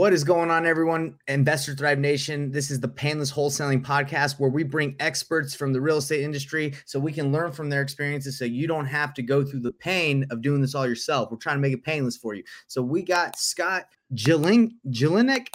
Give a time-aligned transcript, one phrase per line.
[0.00, 1.18] What is going on, everyone?
[1.28, 2.50] Investor Thrive Nation.
[2.50, 6.72] This is the Payneless Wholesaling Podcast where we bring experts from the real estate industry
[6.86, 9.72] so we can learn from their experiences so you don't have to go through the
[9.72, 11.30] pain of doing this all yourself.
[11.30, 12.42] We're trying to make it painless for you.
[12.66, 14.72] So we got Scott Jelinek.
[14.88, 15.48] Jelinek?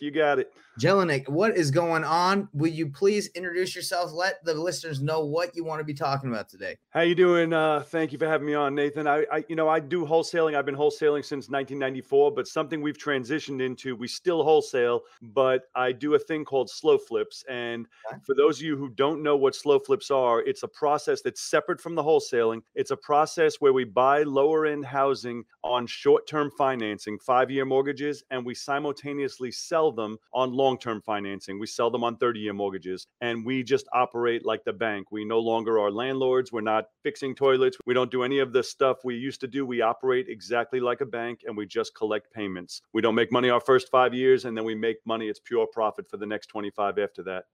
[0.00, 0.52] You got it.
[0.78, 2.50] Jelinek, what is going on?
[2.52, 4.12] Will you please introduce yourself?
[4.12, 6.76] Let the listeners know what you want to be talking about today.
[6.90, 7.54] How you doing?
[7.54, 9.06] Uh, thank you for having me on, Nathan.
[9.06, 10.54] I, I, you know, I do wholesaling.
[10.54, 13.96] I've been wholesaling since 1994, but something we've transitioned into.
[13.96, 17.42] We still wholesale, but I do a thing called slow flips.
[17.48, 18.20] And okay.
[18.26, 21.40] for those of you who don't know what slow flips are, it's a process that's
[21.40, 22.60] separate from the wholesaling.
[22.74, 27.64] It's a process where we buy lower end housing on short term financing, five year
[27.64, 31.60] mortgages, and we simultaneously sell them on long long term financing.
[31.60, 35.12] We sell them on 30 year mortgages and we just operate like the bank.
[35.12, 36.52] We no longer are landlords.
[36.52, 37.76] We're not fixing toilets.
[37.86, 39.64] We don't do any of the stuff we used to do.
[39.64, 42.82] We operate exactly like a bank and we just collect payments.
[42.92, 45.28] We don't make money our first five years and then we make money.
[45.28, 47.44] It's pure profit for the next 25 after that.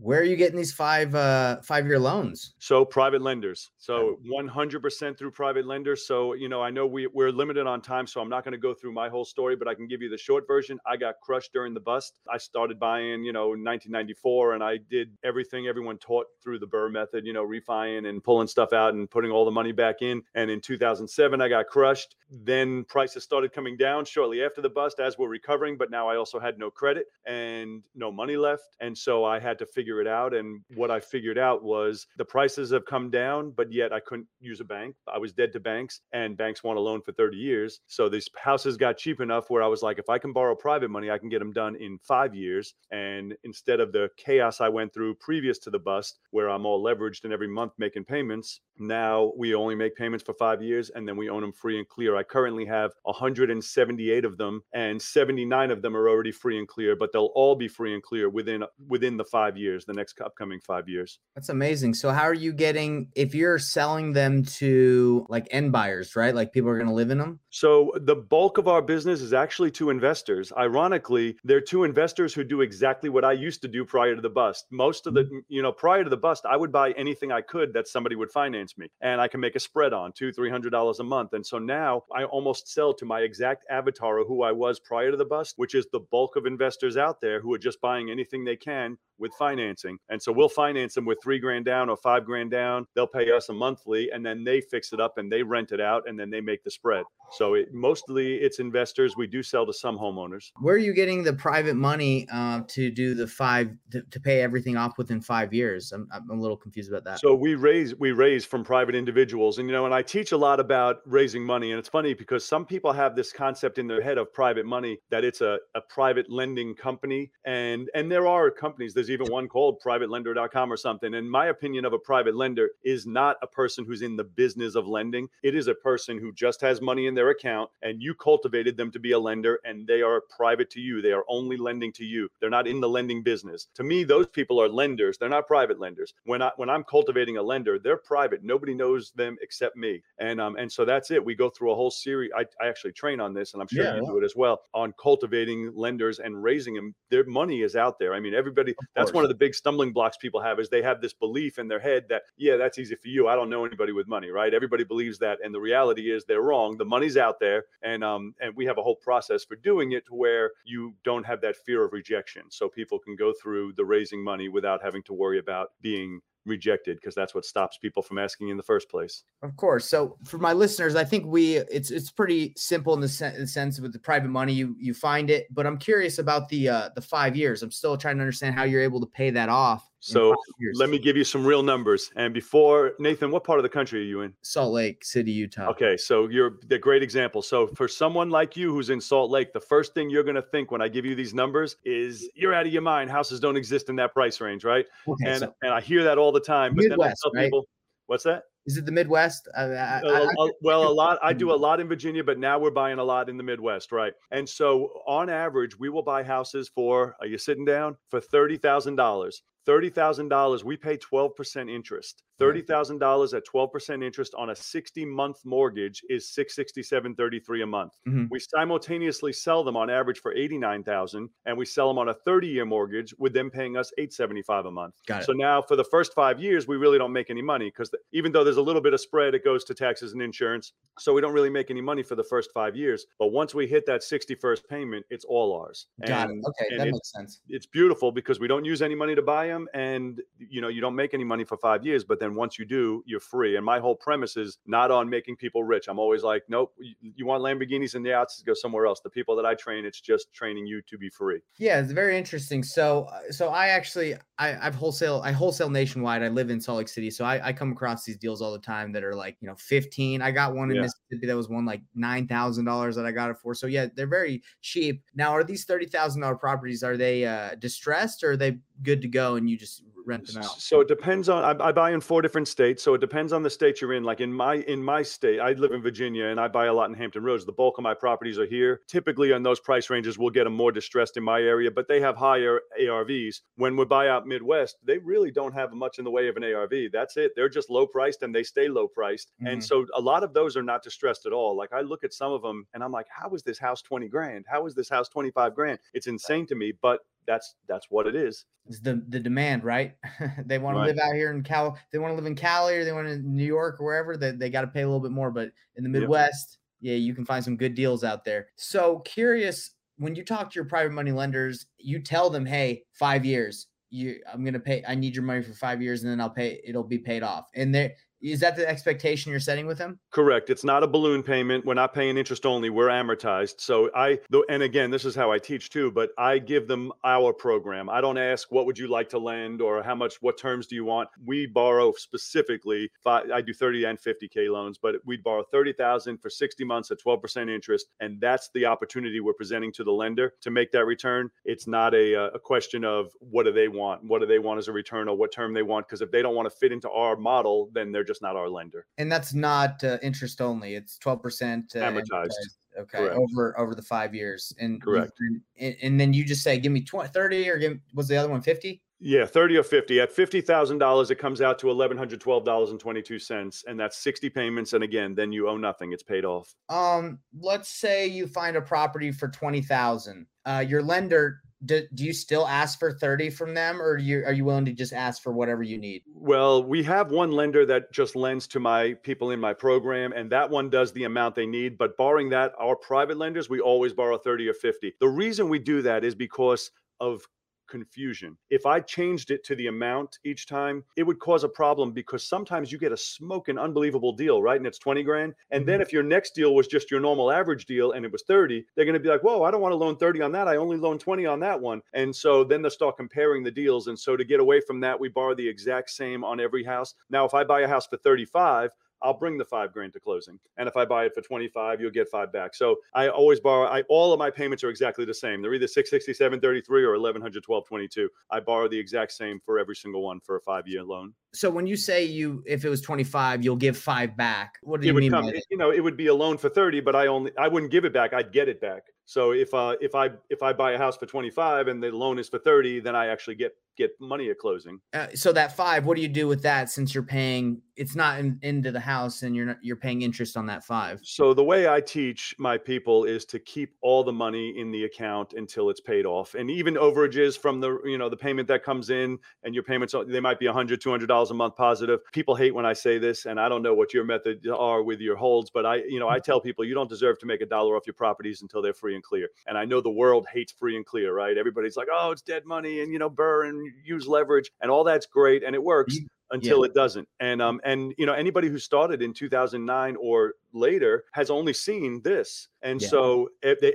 [0.00, 2.54] Where are you getting these five uh five year loans?
[2.58, 3.70] So private lenders.
[3.78, 6.06] So 100% through private lenders.
[6.06, 8.58] So you know, I know we we're limited on time, so I'm not going to
[8.58, 10.78] go through my whole story, but I can give you the short version.
[10.86, 12.20] I got crushed during the bust.
[12.32, 16.92] I started buying, you know, 1994, and I did everything everyone taught through the BRRRR
[16.92, 17.26] method.
[17.26, 20.22] You know, refining and pulling stuff out and putting all the money back in.
[20.36, 22.14] And in 2007, I got crushed.
[22.30, 26.16] Then prices started coming down shortly after the bust as we're recovering, but now I
[26.16, 30.00] also had no credit and no money left, and so I had to figure figure
[30.02, 30.34] it out.
[30.34, 34.28] And what I figured out was the prices have come down, but yet I couldn't
[34.38, 34.94] use a bank.
[35.12, 37.80] I was dead to banks, and banks want a loan for 30 years.
[37.86, 40.90] So these houses got cheap enough where I was like, if I can borrow private
[40.90, 42.74] money, I can get them done in five years.
[42.90, 46.84] And instead of the chaos I went through previous to the bust, where I'm all
[46.84, 51.08] leveraged and every month making payments, now we only make payments for five years and
[51.08, 52.14] then we own them free and clear.
[52.16, 56.94] I currently have 178 of them, and 79 of them are already free and clear,
[56.94, 60.60] but they'll all be free and clear within within the five years, the next upcoming
[60.60, 61.18] five years.
[61.34, 61.94] That's amazing.
[61.94, 66.34] So how are you getting if you're selling them to like end buyers, right?
[66.34, 67.40] Like people are going to live in them?
[67.50, 70.52] So the bulk of our business is actually to investors.
[70.56, 74.28] Ironically, they're two investors who do exactly what I used to do prior to the
[74.28, 74.66] bust.
[74.70, 75.38] Most of the, mm-hmm.
[75.48, 78.30] you know, prior to the bust, I would buy anything I could that somebody would
[78.30, 81.32] finance me and I can make a spread on two, three hundred dollars a month.
[81.32, 85.10] And so now I almost sell to my exact avatar of who I was prior
[85.10, 88.10] to the bust, which is the bulk of investors out there who are just buying
[88.10, 89.32] anything they can with
[89.68, 89.98] financing.
[90.08, 92.86] And so we'll finance them with three grand down or five grand down.
[92.94, 95.80] They'll pay us a monthly and then they fix it up and they rent it
[95.80, 97.04] out and then they make the spread.
[97.30, 99.16] So it, mostly it's investors.
[99.16, 100.50] We do sell to some homeowners.
[100.60, 104.40] Where are you getting the private money uh, to do the five to, to, pay
[104.40, 105.92] everything off within five years?
[105.92, 107.20] I'm, I'm a little confused about that.
[107.20, 110.36] So we raise we raise from private individuals, and you know, and I teach a
[110.36, 111.70] lot about raising money.
[111.70, 114.98] And it's funny because some people have this concept in their head of private money
[115.10, 118.94] that it's a, a private lending company, and and there are companies.
[118.94, 121.14] There's even one called PrivateLender.com or something.
[121.14, 124.74] And my opinion of a private lender is not a person who's in the business
[124.74, 125.28] of lending.
[125.42, 128.90] It is a person who just has money in their account and you cultivated them
[128.92, 131.02] to be a lender and they are private to you.
[131.02, 132.28] They are only lending to you.
[132.40, 133.68] They're not in the lending business.
[133.74, 135.18] To me, those people are lenders.
[135.18, 136.14] They're not private lenders.
[136.24, 138.42] When I when I'm cultivating a lender, they're private.
[138.42, 140.02] Nobody knows them except me.
[140.18, 141.24] And um and so that's it.
[141.24, 142.30] We go through a whole series.
[142.36, 144.60] I, I actually train on this and I'm sure yeah, you do it as well
[144.74, 146.94] on cultivating lenders and raising them.
[147.10, 148.14] Their money is out there.
[148.14, 151.00] I mean, everybody that's one of the big stumbling blocks people have is they have
[151.00, 153.28] this belief in their head that, yeah, that's easy for you.
[153.28, 154.52] I don't know anybody with money, right?
[154.52, 155.38] Everybody believes that.
[155.44, 156.76] And the reality is they're wrong.
[156.76, 157.64] The money's out there.
[157.82, 161.26] And um, and we have a whole process for doing it to where you don't
[161.26, 162.42] have that fear of rejection.
[162.50, 166.98] So people can go through the raising money without having to worry about being rejected
[167.00, 169.24] because that's what stops people from asking in the first place.
[169.42, 169.88] Of course.
[169.88, 173.42] So for my listeners, I think we it's it's pretty simple in the, sen- in
[173.42, 176.68] the sense with the private money you you find it, but I'm curious about the
[176.68, 177.62] uh the 5 years.
[177.62, 180.34] I'm still trying to understand how you're able to pay that off so
[180.74, 182.10] let me give you some real numbers.
[182.16, 184.32] And before Nathan, what part of the country are you in?
[184.42, 185.68] Salt Lake City, Utah.
[185.70, 187.42] Okay, so you're the great example.
[187.42, 190.42] So for someone like you who's in Salt Lake, the first thing you're going to
[190.42, 193.10] think when I give you these numbers is you're out of your mind.
[193.10, 194.86] Houses don't exist in that price range, right?
[195.06, 196.74] Okay, and so and I hear that all the time.
[196.74, 197.68] But Midwest, then I tell people, right?
[198.06, 198.44] what's that?
[198.68, 199.48] Is it the Midwest?
[199.56, 201.18] I, I, I, well, a lot.
[201.22, 203.92] I do a lot in Virginia, but now we're buying a lot in the Midwest,
[203.92, 204.12] right?
[204.30, 207.16] And so, on average, we will buy houses for.
[207.18, 209.42] Are you sitting down for thirty thousand dollars?
[209.68, 212.22] $30,000, we pay 12% interest.
[212.40, 217.92] $30,000 at 12% interest on a 60 month mortgage is 667.33 a month.
[218.06, 218.26] Mm-hmm.
[218.30, 222.46] We simultaneously sell them on average for 89,000 and we sell them on a 30
[222.46, 224.94] year mortgage with them paying us 875 a month.
[225.24, 228.32] So now for the first 5 years we really don't make any money cuz even
[228.32, 230.72] though there's a little bit of spread it goes to taxes and insurance.
[230.98, 233.66] So we don't really make any money for the first 5 years, but once we
[233.66, 235.86] hit that 61st payment it's all ours.
[236.06, 236.48] Got and, it.
[236.48, 237.40] Okay, that makes sense.
[237.48, 240.80] It's beautiful because we don't use any money to buy them and you know you
[240.80, 243.56] don't make any money for 5 years but then once you do, you're free.
[243.56, 245.88] And my whole premise is not on making people rich.
[245.88, 249.00] I'm always like, nope, you want Lamborghinis and yachts, go somewhere else.
[249.00, 251.40] The people that I train, it's just training you to be free.
[251.58, 252.62] Yeah, it's very interesting.
[252.62, 256.22] So, uh, so I actually, I, I've wholesale, I wholesale nationwide.
[256.22, 258.58] I live in Salt Lake City, so I, I come across these deals all the
[258.60, 260.22] time that are like, you know, 15.
[260.22, 260.82] I got one in yeah.
[260.82, 263.54] Mississippi that was one like nine thousand dollars that I got it for.
[263.54, 265.02] So yeah, they're very cheap.
[265.14, 266.84] Now, are these thirty thousand dollar properties?
[266.84, 270.42] Are they uh, distressed or are they good to go and you just rent them
[270.42, 270.60] out?
[270.60, 271.44] So it depends on.
[271.44, 274.02] I, I, buy in four different states, so it depends on the state you're in.
[274.02, 276.88] Like in my in my state, I live in Virginia, and I buy a lot
[276.88, 277.44] in Hampton Roads.
[277.44, 278.80] The bulk of my properties are here.
[278.88, 282.00] Typically, on those price ranges, we'll get them more distressed in my area, but they
[282.00, 283.40] have higher ARVs.
[283.56, 286.44] When we buy out Midwest, they really don't have much in the way of an
[286.44, 286.90] ARV.
[286.92, 287.32] That's it.
[287.36, 289.32] They're just low priced, and they stay low priced.
[289.40, 289.46] Mm-hmm.
[289.46, 291.56] And so a lot of those are not distressed at all.
[291.56, 294.08] Like I look at some of them, and I'm like, how is this house twenty
[294.08, 294.46] grand?
[294.48, 295.78] How is this house twenty five grand?
[295.92, 298.46] It's insane to me, but that's that's what it is.
[298.66, 299.94] It's the the demand, right?
[300.46, 300.86] they want right.
[300.86, 301.78] to live out here in Cal.
[301.92, 304.16] They want to live in Cali or they want to New York or wherever.
[304.16, 305.30] They they got to pay a little bit more.
[305.30, 308.48] But in the Midwest, yeah, you can find some good deals out there.
[308.56, 313.24] So curious when you talk to your private money lenders, you tell them, hey, five
[313.24, 313.66] years.
[313.90, 314.82] You, I'm gonna pay.
[314.86, 316.60] I need your money for five years, and then I'll pay.
[316.64, 317.48] It'll be paid off.
[317.54, 319.98] And they is that the expectation you're setting with them?
[320.10, 320.50] Correct.
[320.50, 321.64] It's not a balloon payment.
[321.64, 322.70] We're not paying interest only.
[322.70, 323.60] We're amortized.
[323.60, 324.18] So I,
[324.48, 325.90] and again, this is how I teach too.
[325.90, 327.88] But I give them our program.
[327.88, 330.74] I don't ask what would you like to lend or how much, what terms do
[330.74, 331.08] you want.
[331.24, 332.90] We borrow specifically.
[333.06, 337.50] I do 30 and 50k loans, but we'd borrow 30,000 for 60 months at 12%
[337.50, 341.30] interest, and that's the opportunity we're presenting to the lender to make that return.
[341.44, 344.58] It's not a uh, a question of what do they want, what do they want
[344.58, 345.86] as a return, or what term they want.
[345.86, 348.48] Because if they don't want to fit into our model, then they're just not our
[348.48, 348.86] lender.
[348.98, 352.32] And that's not uh, interest only; it's twelve percent uh, amortized.
[352.78, 353.16] Okay, Correct.
[353.16, 355.12] over over the five years, and Correct.
[355.58, 358.28] And, and then you just say, "Give me 20, 30 or give was the other
[358.28, 358.82] one 50?
[359.00, 360.00] Yeah, 30 or 50.
[360.00, 363.64] At $50,000, it comes out to $1,112.22.
[363.66, 364.72] And that's 60 payments.
[364.72, 365.92] And again, then you owe nothing.
[365.92, 366.52] It's paid off.
[366.68, 370.26] Um, let's say you find a property for 20,000.
[370.44, 374.32] Uh, your lender do, do you still ask for 30 from them or you, are
[374.32, 376.02] you willing to just ask for whatever you need?
[376.12, 380.30] Well we have one lender that just lends to my people in my program and
[380.30, 383.92] that one does the amount they need but barring that our private lenders we always
[383.92, 386.70] borrow 30 or 50 the reason we do that is because
[387.00, 387.26] of
[387.68, 388.36] confusion.
[388.50, 392.26] If I changed it to the amount each time, it would cause a problem because
[392.26, 394.56] sometimes you get a smoking unbelievable deal, right?
[394.56, 395.34] And it's 20 grand.
[395.50, 395.82] And then mm-hmm.
[395.82, 398.84] if your next deal was just your normal average deal and it was 30, they're
[398.84, 400.48] going to be like, whoa, I don't want to loan 30 on that.
[400.48, 401.82] I only loan 20 on that one.
[401.92, 403.86] And so then they'll start comparing the deals.
[403.86, 406.94] And so to get away from that, we borrow the exact same on every house.
[407.10, 408.70] Now, if I buy a house for 35,
[409.02, 410.38] I'll bring the five grand to closing.
[410.56, 412.54] And if I buy it for 25, you'll get five back.
[412.54, 415.42] So I always borrow, I, all of my payments are exactly the same.
[415.42, 418.08] They're either 667.33 or 1112.22.
[418.30, 421.14] I borrow the exact same for every single one for a five year loan.
[421.32, 424.54] So when you say you, if it was 25, you'll give five back.
[424.62, 425.12] What do you mean?
[425.12, 427.70] Come, you know, it would be a loan for 30, but I only, I wouldn't
[427.70, 428.12] give it back.
[428.12, 428.84] I'd get it back.
[429.08, 432.18] So if uh if I if I buy a house for 25 and the loan
[432.18, 434.80] is for 30, then I actually get get money at closing.
[434.92, 438.18] Uh, so that 5, what do you do with that since you're paying it's not
[438.18, 441.00] in, into the house and you're not you're paying interest on that 5?
[441.02, 444.84] So the way I teach my people is to keep all the money in the
[444.84, 446.34] account until it's paid off.
[446.34, 449.94] And even overages from the you know the payment that comes in and your payments
[450.06, 452.00] they might be 100 200 dollars a month positive.
[452.12, 455.00] People hate when I say this and I don't know what your methods are with
[455.00, 457.46] your holds, but I you know I tell people you don't deserve to make a
[457.46, 459.28] dollar off your properties until they're free and clear.
[459.46, 461.38] And I know the world hates free and clear, right?
[461.38, 464.84] Everybody's like, oh, it's dead money and, you know, BRRRR and use leverage and all
[464.84, 465.96] that's great and it works
[466.30, 466.66] until yeah.
[466.66, 467.08] it doesn't.
[467.20, 472.02] And um and you know anybody who started in 2009 or later has only seen
[472.02, 472.48] this.
[472.62, 472.88] And yeah.
[472.88, 473.28] so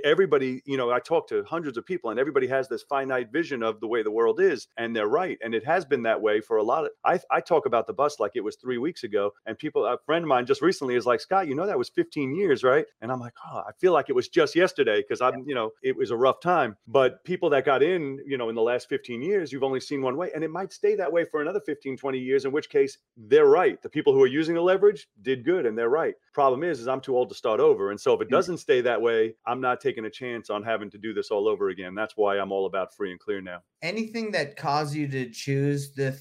[0.04, 3.62] everybody, you know, I talk to hundreds of people and everybody has this finite vision
[3.62, 4.68] of the way the world is.
[4.76, 5.38] And they're right.
[5.42, 7.94] And it has been that way for a lot of, I, I talk about the
[7.94, 9.32] bus like it was three weeks ago.
[9.46, 11.88] And people, a friend of mine just recently is like, Scott, you know, that was
[11.88, 12.84] 15 years, right?
[13.00, 15.44] And I'm like, oh, I feel like it was just yesterday because I'm, yeah.
[15.46, 16.76] you know, it was a rough time.
[16.86, 20.02] But people that got in, you know, in the last 15 years, you've only seen
[20.02, 20.30] one way.
[20.34, 23.46] And it might stay that way for another 15, 20 years, in which case they're
[23.46, 23.80] right.
[23.80, 26.14] The people who are using the leverage did good and they're right.
[26.32, 27.90] Problem is, is I'm too old to start over.
[27.90, 28.32] And so if it mm.
[28.32, 31.48] doesn't stay that way, I'm not taking a chance on having to do this all
[31.48, 31.94] over again.
[31.94, 33.62] That's why I'm all about free and clear now.
[33.82, 36.12] Anything that caused you to choose the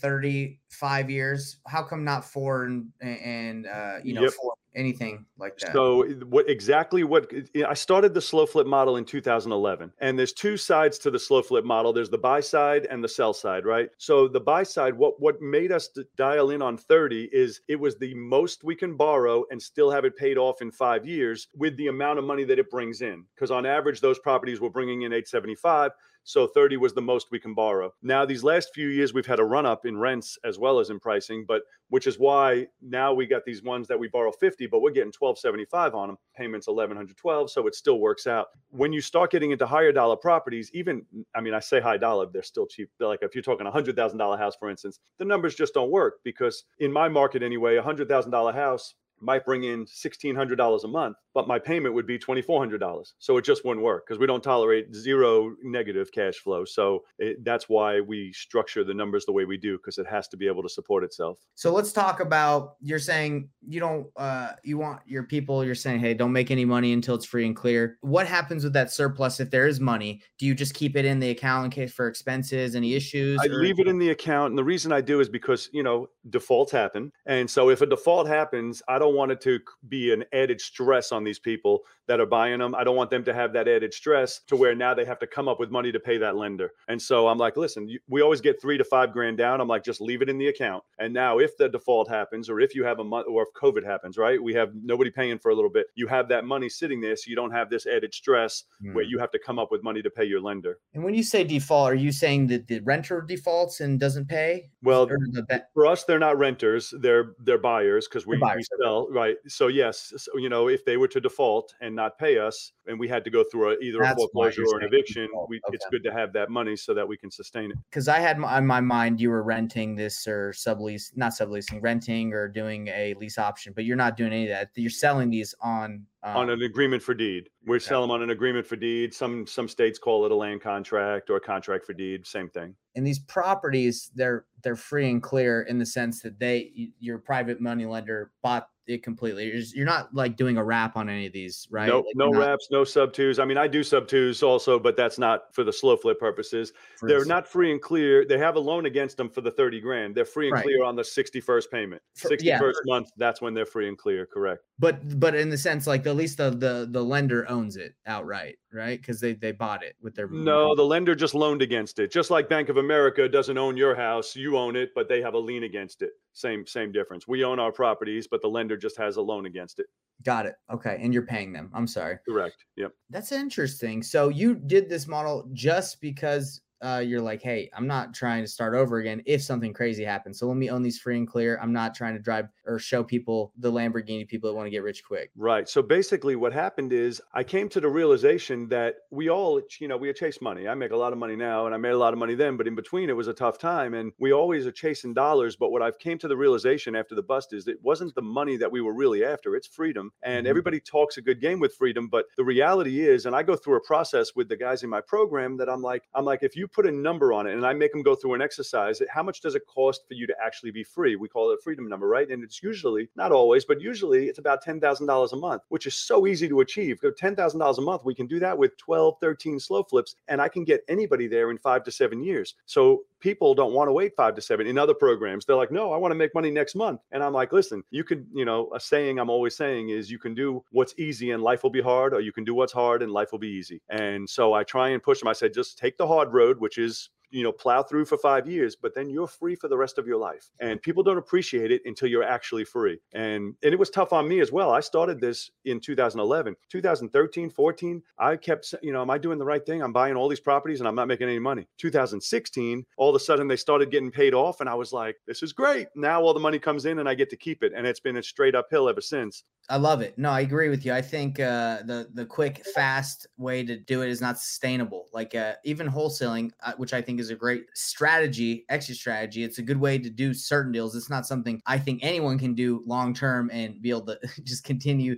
[0.74, 1.58] 35 years?
[1.68, 4.32] How come not four and and uh, you know yep.
[4.34, 5.74] four anything like that.
[5.74, 7.32] So what exactly what
[7.68, 11.42] I started the slow flip model in 2011 and there's two sides to the slow
[11.42, 11.94] flip model.
[11.94, 13.90] There's the buy side and the sell side, right?
[13.98, 17.98] So the buy side what what made us dial in on 30 is it was
[17.98, 21.78] the most we can borrow and still have it paid off in 5 years with
[21.78, 25.04] the amount of money that it brings in because on average those properties were bringing
[25.04, 25.92] in 875
[26.24, 27.94] so 30 was the most we can borrow.
[28.02, 30.90] Now, these last few years, we've had a run up in rents as well as
[30.90, 34.68] in pricing, but which is why now we got these ones that we borrow 50,
[34.68, 36.18] but we're getting 1275 on them.
[36.36, 38.48] Payments 1112, so it still works out.
[38.70, 41.06] When you start getting into higher dollar properties, even
[41.36, 42.90] I mean, I say high dollar, they're still cheap.
[42.98, 45.74] They're like if you're talking a hundred thousand dollar house, for instance, the numbers just
[45.74, 49.86] don't work because in my market anyway, a hundred thousand dollar house might bring in
[49.86, 53.14] $1,600 a month, but my payment would be $2,400.
[53.20, 56.66] So it just wouldn't work because we don't tolerate zero negative cash flow.
[56.66, 60.28] So it, that's why we structure the numbers the way we do because it has
[60.30, 61.40] to be able to support itself.
[61.56, 66.00] So let's talk about you're saying you don't, uh, you want your people, you're saying,
[66.00, 67.98] hey, don't make any money until it's free and clear.
[68.02, 70.22] What happens with that surplus if there is money?
[70.38, 73.40] Do you just keep it in the account in case for expenses, any issues?
[73.42, 74.52] I or- leave it in the account.
[74.52, 77.12] And the reason I do is because, you know, defaults happen.
[77.26, 80.60] And so if a default happens, I don't don't want it to be an added
[80.60, 82.76] stress on these people that are buying them.
[82.76, 85.28] I don't want them to have that added stress to where now they have to
[85.28, 86.72] come up with money to pay that lender.
[86.88, 89.62] And so I'm like, listen, you, we always get three to five grand down.
[89.62, 90.84] I'm like, just leave it in the account.
[91.00, 93.86] And now if the default happens, or if you have a month, or if COVID
[93.86, 94.42] happens, right?
[94.42, 95.88] We have nobody paying for a little bit.
[95.96, 98.94] You have that money sitting there, so you don't have this added stress mm.
[98.94, 99.10] where hmm.
[99.10, 100.80] you have to come up with money to pay your lender.
[100.94, 104.70] And when you say default, are you saying that the renter defaults and doesn't pay?
[104.82, 109.36] Well, the for us, they're not renters; they're they're buyers because we, we sell right.
[109.48, 113.00] So yes, so, you know, if they were to default and not pay us, and
[113.00, 115.76] we had to go through a, either That's a foreclosure or an eviction, we, okay.
[115.76, 117.78] it's good to have that money so that we can sustain it.
[117.90, 122.34] Because I had on my mind you were renting this or sublease, not subleasing, renting
[122.34, 124.70] or doing a lease option, but you're not doing any of that.
[124.76, 127.50] You're selling these on um, on an agreement for deed.
[127.66, 127.86] We okay.
[127.86, 129.14] sell them on an agreement for deed.
[129.14, 132.26] Some some states call it a land contract or a contract for deed.
[132.26, 132.76] Same thing.
[132.96, 137.62] And these properties, they're they're free and clear in the sense that they your private
[137.62, 139.46] money lender bought it completely.
[139.46, 141.88] You're, you're, not like doing a wrap on any of these, right?
[141.88, 142.40] Nope, like no not...
[142.40, 143.40] wraps, no sub twos.
[143.40, 146.74] I mean, I do sub twos also, but that's not for the slow flip purposes.
[146.98, 148.26] For They're not free and clear.
[148.26, 150.16] They have a loan against them for the 30 grand.
[150.16, 150.64] They're free and right.
[150.64, 152.02] clear on the 61st payment.
[152.18, 152.60] 61st yeah.
[152.86, 154.64] month, that's when they're free and clear, correct.
[154.80, 158.58] But but in the sense like at least the the, the lender owns it outright,
[158.74, 159.00] right?
[159.00, 162.12] Because they, they bought it with their No, the lender just loaned against it.
[162.12, 165.36] Just like Bank of America doesn't own your house, you own it, but they have
[165.36, 166.12] a lien against it.
[166.34, 167.28] Same same difference.
[167.28, 169.86] We own our properties, but the lender just has a loan against it.
[170.24, 170.56] Got it.
[170.72, 171.00] Okay.
[171.02, 171.70] And you're paying them.
[171.74, 172.18] I'm sorry.
[172.28, 172.66] Correct.
[172.76, 172.92] Yep.
[173.10, 174.04] That's interesting.
[174.04, 178.48] So you did this model just because uh, you're like, hey, I'm not trying to
[178.48, 180.40] start over again if something crazy happens.
[180.40, 181.60] So let me own these free and clear.
[181.62, 184.84] I'm not trying to drive or show people the Lamborghini people that want to get
[184.84, 185.32] rich quick.
[185.36, 185.68] Right.
[185.68, 189.98] So basically, what happened is I came to the realization that we all, you know,
[189.98, 190.68] we chase money.
[190.68, 192.58] I make a lot of money now, and I made a lot of money then,
[192.58, 195.56] but in between, it was a tough time, and we always are chasing dollars.
[195.56, 198.58] But what I've came to the realization after the bust is it wasn't the money
[198.58, 199.56] that we were really after.
[199.56, 200.50] It's freedom, and mm-hmm.
[200.50, 203.78] everybody talks a good game with freedom, but the reality is, and I go through
[203.78, 206.68] a process with the guys in my program that I'm like, I'm like, if you
[206.74, 209.42] put a number on it and I make them go through an exercise, how much
[209.42, 211.16] does it cost for you to actually be free?
[211.16, 212.30] We call it a freedom number, right?
[212.30, 216.28] And it's usually, not always, but usually it's about $10,000 a month, which is so
[216.28, 217.00] easy to achieve.
[217.00, 220.48] Go $10,000 a month, we can do that with 12, 13 slow flips, and I
[220.48, 222.56] can get anybody there in five to seven years.
[222.66, 225.46] So people don't want to wait five to seven in other programs.
[225.46, 227.00] They're like, no, I want to make money next month.
[227.14, 230.20] And I'm like, listen, you can you know, a saying I'm always saying is you
[230.20, 233.02] can do what's easy and life will be hard, or you can do what's hard
[233.02, 233.82] and life will be easy.
[233.90, 235.30] And so I try and push them.
[235.30, 238.48] I said, just take the hard road, which is you know plow through for five
[238.48, 240.50] years but then you're free for the rest of your life.
[240.60, 243.00] And people don't appreciate it until you're actually free.
[243.14, 244.72] And and it was tough on me as well.
[244.72, 249.46] I started this in 2011 2013 14 i kept you know am i doing the
[249.46, 249.82] right thing?
[249.82, 251.68] I'm buying all these properties and i'm not making any money.
[251.78, 255.44] 2016 all of a sudden they started getting paid off and i was like this
[255.44, 255.88] is great.
[255.96, 258.18] Now all the money comes in and i get to keep it and it's been
[258.18, 259.44] a straight uphill ever since.
[259.70, 260.18] I love it.
[260.18, 260.94] No, I agree with you.
[260.94, 265.08] I think uh, the the quick, fast way to do it is not sustainable.
[265.14, 269.44] Like uh, even wholesaling, uh, which I think is is a great strategy, exit strategy.
[269.44, 270.96] It's a good way to do certain deals.
[270.96, 274.64] It's not something I think anyone can do long term and be able to just
[274.64, 275.18] continue.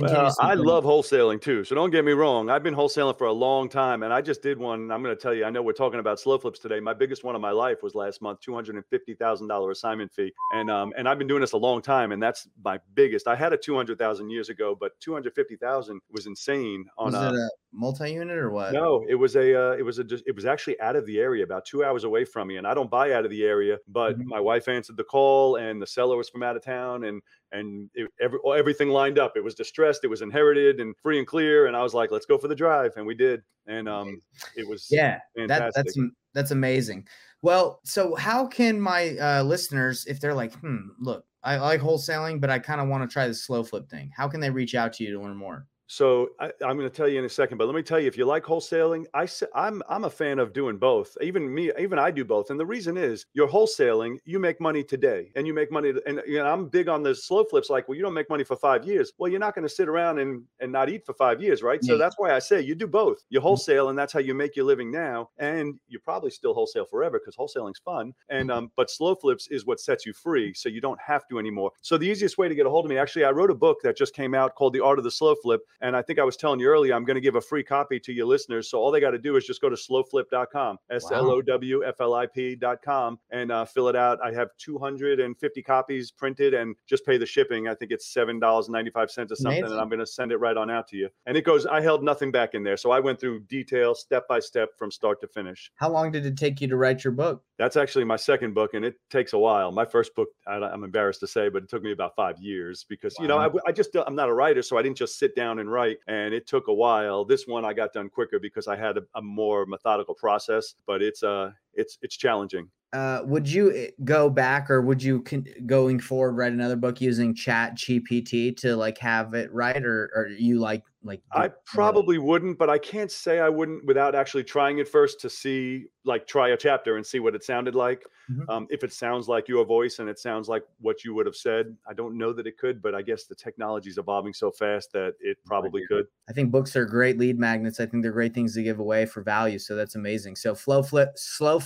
[0.00, 1.64] Well, I love wholesaling too.
[1.64, 2.50] So don't get me wrong.
[2.50, 4.90] I've been wholesaling for a long time, and I just did one.
[4.90, 5.44] I'm going to tell you.
[5.44, 6.80] I know we're talking about slow flips today.
[6.80, 9.70] My biggest one of my life was last month, two hundred and fifty thousand dollar
[9.70, 12.78] assignment fee, and um, and I've been doing this a long time, and that's my
[12.94, 13.26] biggest.
[13.26, 16.86] I had a two hundred thousand years ago, but two hundred fifty thousand was insane.
[16.98, 18.72] On was a, it a multi-unit or what?
[18.72, 21.44] No, it was a uh, it was a it was actually out of the area,
[21.44, 23.78] about two hours away from me, and I don't buy out of the area.
[23.88, 24.28] But mm-hmm.
[24.28, 27.22] my wife answered the call, and the seller was from out of town, and
[27.52, 29.32] and it, every, everything lined up.
[29.36, 31.66] It was distressed, it was inherited, and free and clear.
[31.66, 33.42] And I was like, let's go for the drive, and we did.
[33.66, 34.22] And um,
[34.56, 35.98] it was yeah, that, that's
[36.34, 37.06] that's amazing.
[37.42, 42.40] Well, so how can my uh, listeners, if they're like, hmm, look, I like wholesaling,
[42.40, 44.10] but I kind of want to try the slow flip thing.
[44.16, 45.66] How can they reach out to you to learn more?
[45.90, 48.06] So I, am going to tell you in a second, but let me tell you,
[48.06, 51.16] if you like wholesaling, I I'm I'm a fan of doing both.
[51.22, 54.84] Even me, even I do both, and the reason is you're wholesaling, you make money
[54.84, 55.94] today, and you make money.
[56.06, 57.70] And you know, I'm big on the slow flips.
[57.70, 59.12] Like, well, you don't make money for five years.
[59.16, 61.80] Well, you're not going to sit around and and not eat for five years, right?
[61.82, 61.94] Yeah.
[61.94, 63.24] So that's why I say you do both.
[63.30, 63.46] You mm-hmm.
[63.46, 67.18] wholesale, and that's how you make your living now, and you probably still wholesale forever
[67.18, 68.12] because wholesaling's fun.
[68.28, 68.58] And mm-hmm.
[68.58, 71.70] um, but slow flips is what sets you free, so you don't have to anymore.
[71.80, 73.78] So the easiest way to get a hold of me, actually, I wrote a book
[73.84, 76.24] that just came out called The Art of the Slow Flip, and I think I
[76.24, 78.70] was telling you earlier, I'm going to give a free copy to your listeners.
[78.70, 81.84] So all they got to do is just go to slowflip.com, S L O W
[81.86, 84.18] F L I P.com, and uh, fill it out.
[84.22, 87.68] I have 250 copies printed and just pay the shipping.
[87.68, 89.46] I think it's $7.95 or something.
[89.46, 89.64] Amazing.
[89.64, 91.08] And I'm going to send it right on out to you.
[91.26, 92.76] And it goes, I held nothing back in there.
[92.76, 95.70] So I went through detail, step by step from start to finish.
[95.76, 97.42] How long did it take you to write your book?
[97.58, 99.72] That's actually my second book, and it takes a while.
[99.72, 102.86] My first book, I, am embarrassed to say, but it took me about five years
[102.88, 103.22] because, wow.
[103.22, 104.62] you know, I, I just, I'm not a writer.
[104.62, 105.98] So I didn't just sit down and write.
[106.06, 107.24] And it took a while.
[107.24, 111.02] This one I got done quicker because I had a, a more methodical process, but
[111.02, 112.68] it's uh it's it's challenging.
[112.92, 117.02] Uh, would you eh, go back or would you con- going forward write another book
[117.02, 122.58] using ChatGPT to like have it right or, or you like like I probably wouldn't,
[122.58, 126.50] but I can't say I wouldn't without actually trying it first to see, like, try
[126.50, 128.04] a chapter and see what it sounded like.
[128.30, 128.50] Mm-hmm.
[128.50, 131.36] Um, if it sounds like your voice and it sounds like what you would have
[131.36, 134.50] said, I don't know that it could, but I guess the technology is evolving so
[134.50, 136.06] fast that it probably could.
[136.28, 137.78] I think books are great lead magnets.
[137.78, 139.58] I think they're great things to give away for value.
[139.58, 140.36] So that's amazing.
[140.36, 141.16] So flowflip,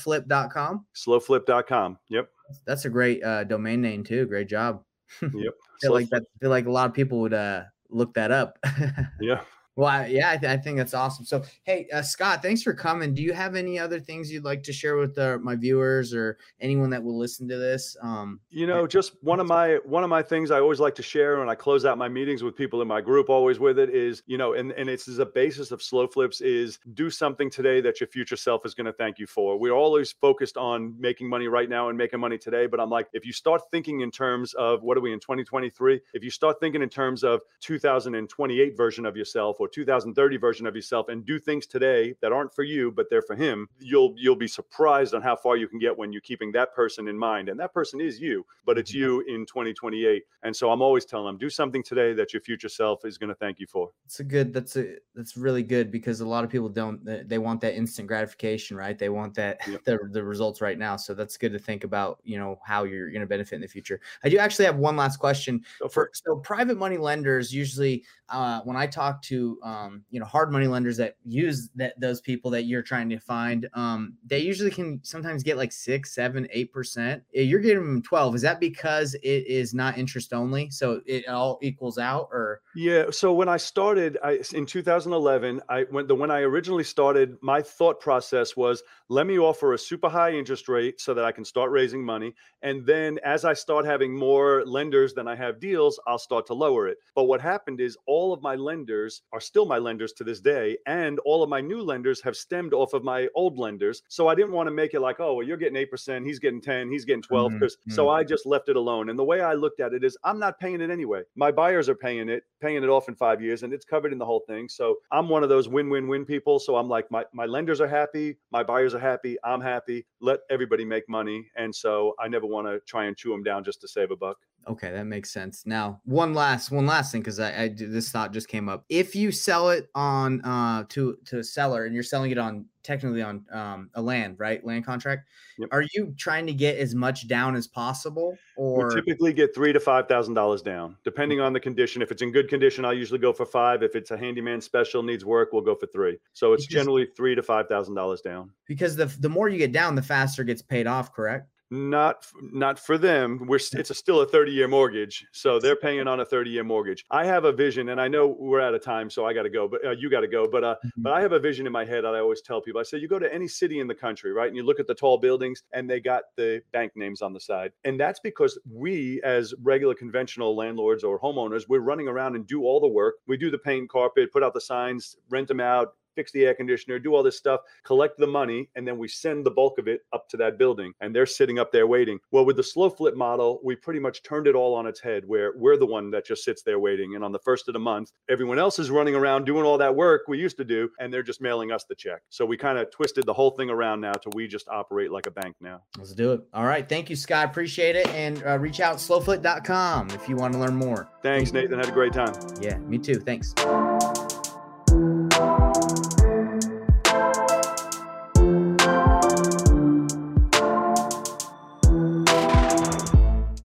[0.04, 0.87] slowflip.com.
[0.94, 1.99] Slowflip.com.
[2.09, 2.28] Yep.
[2.66, 4.26] That's a great uh, domain name too.
[4.26, 4.82] Great job.
[5.23, 5.32] Yep.
[5.32, 6.23] I feel like that.
[6.23, 8.59] I feel like a lot of people would uh, look that up.
[9.21, 9.42] yeah.
[9.75, 11.25] Well, yeah, I, th- I, think that's awesome.
[11.25, 13.14] So, hey, uh, Scott, thanks for coming.
[13.14, 16.37] Do you have any other things you'd like to share with uh, my viewers or
[16.61, 17.97] anyone that will listen to this?
[18.02, 21.02] Um, you know, just one of my one of my things I always like to
[21.02, 23.88] share when I close out my meetings with people in my group, always with it
[23.88, 27.81] is, you know, and and it's a basis of slow flips is do something today
[27.81, 29.59] that your future self is going to thank you for.
[29.59, 33.09] We're always focused on making money right now and making money today, but I'm like,
[33.14, 35.99] if you start thinking in terms of what are we in 2023?
[36.12, 40.75] If you start thinking in terms of 2028 version of yourself or 2030 version of
[40.75, 44.37] yourself and do things today that aren't for you but they're for him you'll you'll
[44.37, 47.48] be surprised on how far you can get when you're keeping that person in mind.
[47.48, 49.01] And that person is you but it's mm-hmm.
[49.01, 52.68] you in 2028 and so i'm always telling them do something today that your future
[52.68, 53.90] self is going to thank you for.
[54.05, 57.38] It's a good that's a that's really good because a lot of people don't they
[57.38, 58.98] want that instant gratification right?
[58.98, 59.85] They want that yep.
[59.85, 60.96] the, the results right now.
[60.96, 63.68] So that's good to think about you know how you're going to benefit in the
[63.68, 64.01] future.
[64.25, 65.62] I do actually have one last question.
[65.90, 70.53] For so private money lenders usually uh, when I talk to um, you know hard
[70.53, 74.71] money lenders that use that those people that you're trying to find, um, they usually
[74.71, 77.23] can sometimes get like six, seven, eight percent.
[77.33, 78.35] You're getting them twelve.
[78.35, 82.61] Is that because it is not interest only, so it all equals out, or?
[82.75, 83.05] Yeah.
[83.11, 87.62] So when I started I, in 2011, I went the when I originally started, my
[87.62, 91.45] thought process was let me offer a super high interest rate so that I can
[91.45, 96.01] start raising money, and then as I start having more lenders than I have deals,
[96.07, 96.99] I'll start to lower it.
[97.15, 100.78] But what happened is all of my lenders are still my lenders to this day.
[100.87, 104.02] And all of my new lenders have stemmed off of my old lenders.
[104.09, 106.61] So I didn't want to make it like, oh, well, you're getting 8%, he's getting
[106.61, 107.52] 10, he's getting 12.
[107.52, 107.92] Because mm-hmm.
[107.92, 109.11] so I just left it alone.
[109.11, 111.22] And the way I looked at it is I'm not paying it anyway.
[111.37, 114.18] My buyers are paying it, paying it off in five years, and it's covered in
[114.18, 114.68] the whole thing.
[114.68, 116.59] So I'm one of those win-win-win people.
[116.59, 120.07] So I'm like, my, my lenders are happy, my buyers are happy, I'm happy.
[120.20, 121.48] Let everybody make money.
[121.57, 124.16] And so I never want to try and chew them down just to save a
[124.16, 124.38] buck.
[124.68, 125.66] Okay, that makes sense.
[125.66, 128.85] Now, one last one last thing because I, I this thought just came up.
[128.88, 132.66] If you sell it on uh to to a seller and you're selling it on
[132.85, 134.64] technically on um a land, right?
[134.64, 135.29] Land contract.
[135.59, 135.68] Yep.
[135.72, 139.72] Are you trying to get as much down as possible or we typically get three
[139.72, 142.03] to five thousand dollars down, depending on the condition.
[142.03, 143.83] If it's in good condition, I'll usually go for five.
[143.83, 146.18] If it's a handyman special needs work, we'll go for three.
[146.33, 148.51] So it's Because- generally three to five thousand dollars down.
[148.66, 151.48] because the the more you get down, the faster it gets paid off, correct?
[151.72, 153.46] Not not for them.
[153.46, 156.64] We're it's a, still a 30 year mortgage, so they're paying on a 30 year
[156.64, 157.02] mortgage.
[157.11, 159.48] I have a vision, and I know we're out of time, so I got to
[159.48, 159.68] go.
[159.68, 160.46] But uh, you got to go.
[160.46, 162.78] But uh, but I have a vision in my head that I always tell people.
[162.78, 164.87] I say you go to any city in the country, right, and you look at
[164.87, 168.58] the tall buildings, and they got the bank names on the side, and that's because
[168.70, 173.14] we, as regular conventional landlords or homeowners, we're running around and do all the work.
[173.26, 176.55] We do the paint, carpet, put out the signs, rent them out, fix the air
[176.55, 179.88] conditioner, do all this stuff, collect the money, and then we send the bulk of
[179.88, 180.92] it up to that building.
[181.01, 182.18] And they're sitting up there waiting.
[182.31, 185.25] Well, with the slow flip model, we pretty much turned it all on its head
[185.27, 187.14] where we're the one that just sits there waiting.
[187.14, 189.94] And on the first of the month, everyone else is running around doing all that
[189.94, 192.22] work we used to do, and they're just mailing us the check.
[192.31, 195.27] So we kind of twisted the whole thing around now to we just operate like
[195.27, 195.83] a bank now.
[195.98, 196.40] Let's do it.
[196.53, 196.88] All right.
[196.88, 197.46] Thank you, Scott.
[197.46, 198.09] Appreciate it.
[198.09, 201.09] And uh, reach out slowflip.com if you want to learn more.
[201.22, 201.79] Thanks, Nathan.
[201.79, 202.35] Had a great time.
[202.61, 203.20] Yeah, me too.
[203.20, 203.55] Thanks.